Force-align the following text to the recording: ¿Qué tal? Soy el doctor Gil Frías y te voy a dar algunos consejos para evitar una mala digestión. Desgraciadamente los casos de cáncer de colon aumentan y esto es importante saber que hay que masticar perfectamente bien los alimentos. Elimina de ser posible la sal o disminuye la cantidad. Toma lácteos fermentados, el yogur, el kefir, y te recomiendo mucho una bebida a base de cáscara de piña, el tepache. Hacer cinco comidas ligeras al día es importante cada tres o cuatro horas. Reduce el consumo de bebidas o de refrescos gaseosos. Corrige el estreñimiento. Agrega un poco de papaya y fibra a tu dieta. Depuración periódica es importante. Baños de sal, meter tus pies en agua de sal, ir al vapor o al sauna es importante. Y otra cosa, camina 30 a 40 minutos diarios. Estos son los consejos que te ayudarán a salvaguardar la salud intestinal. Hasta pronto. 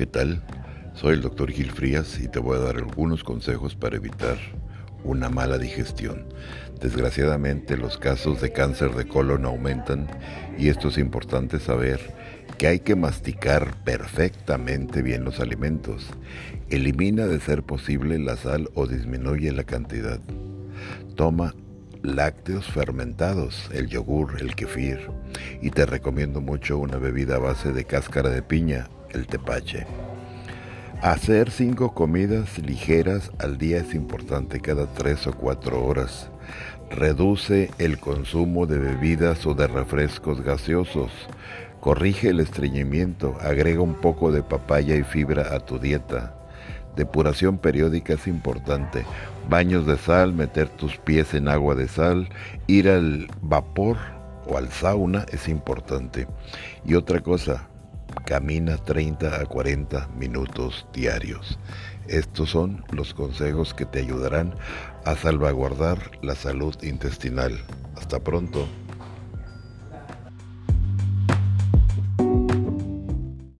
¿Qué 0.00 0.06
tal? 0.06 0.40
Soy 0.94 1.12
el 1.12 1.20
doctor 1.20 1.50
Gil 1.50 1.72
Frías 1.72 2.18
y 2.20 2.28
te 2.28 2.38
voy 2.38 2.56
a 2.56 2.60
dar 2.60 2.76
algunos 2.76 3.22
consejos 3.22 3.74
para 3.74 3.96
evitar 3.96 4.38
una 5.04 5.28
mala 5.28 5.58
digestión. 5.58 6.24
Desgraciadamente 6.80 7.76
los 7.76 7.98
casos 7.98 8.40
de 8.40 8.50
cáncer 8.50 8.94
de 8.94 9.06
colon 9.06 9.44
aumentan 9.44 10.06
y 10.56 10.70
esto 10.70 10.88
es 10.88 10.96
importante 10.96 11.60
saber 11.60 12.00
que 12.56 12.66
hay 12.66 12.80
que 12.80 12.96
masticar 12.96 13.74
perfectamente 13.84 15.02
bien 15.02 15.22
los 15.22 15.38
alimentos. 15.38 16.06
Elimina 16.70 17.26
de 17.26 17.38
ser 17.38 17.62
posible 17.62 18.18
la 18.18 18.38
sal 18.38 18.70
o 18.72 18.86
disminuye 18.86 19.52
la 19.52 19.64
cantidad. 19.64 20.18
Toma 21.14 21.54
lácteos 22.02 22.64
fermentados, 22.68 23.68
el 23.74 23.88
yogur, 23.88 24.40
el 24.40 24.54
kefir, 24.54 25.10
y 25.60 25.68
te 25.68 25.84
recomiendo 25.84 26.40
mucho 26.40 26.78
una 26.78 26.96
bebida 26.96 27.36
a 27.36 27.40
base 27.40 27.72
de 27.72 27.84
cáscara 27.84 28.30
de 28.30 28.40
piña, 28.40 28.88
el 29.12 29.26
tepache. 29.26 29.86
Hacer 31.02 31.50
cinco 31.50 31.94
comidas 31.94 32.58
ligeras 32.58 33.32
al 33.38 33.56
día 33.56 33.78
es 33.78 33.94
importante 33.94 34.60
cada 34.60 34.86
tres 34.86 35.26
o 35.26 35.32
cuatro 35.32 35.82
horas. 35.82 36.30
Reduce 36.90 37.70
el 37.78 37.98
consumo 37.98 38.66
de 38.66 38.78
bebidas 38.78 39.46
o 39.46 39.54
de 39.54 39.66
refrescos 39.66 40.42
gaseosos. 40.42 41.10
Corrige 41.80 42.28
el 42.28 42.40
estreñimiento. 42.40 43.38
Agrega 43.40 43.80
un 43.80 43.94
poco 43.94 44.30
de 44.30 44.42
papaya 44.42 44.94
y 44.94 45.02
fibra 45.02 45.54
a 45.54 45.60
tu 45.60 45.78
dieta. 45.78 46.34
Depuración 46.96 47.56
periódica 47.56 48.12
es 48.12 48.26
importante. 48.26 49.06
Baños 49.48 49.86
de 49.86 49.96
sal, 49.96 50.34
meter 50.34 50.68
tus 50.68 50.98
pies 50.98 51.32
en 51.32 51.48
agua 51.48 51.74
de 51.74 51.88
sal, 51.88 52.28
ir 52.66 52.90
al 52.90 53.28
vapor 53.40 53.96
o 54.46 54.58
al 54.58 54.68
sauna 54.68 55.24
es 55.32 55.48
importante. 55.48 56.26
Y 56.84 56.94
otra 56.94 57.20
cosa, 57.20 57.69
camina 58.26 58.76
30 58.76 59.40
a 59.40 59.46
40 59.46 60.08
minutos 60.16 60.86
diarios. 60.92 61.58
Estos 62.08 62.50
son 62.50 62.84
los 62.90 63.14
consejos 63.14 63.74
que 63.74 63.86
te 63.86 64.00
ayudarán 64.00 64.54
a 65.04 65.14
salvaguardar 65.16 66.10
la 66.22 66.34
salud 66.34 66.76
intestinal. 66.82 67.58
Hasta 67.96 68.18
pronto. 68.20 68.66